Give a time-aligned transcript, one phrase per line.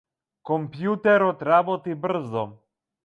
[0.49, 2.47] Компјутерот работи брзо.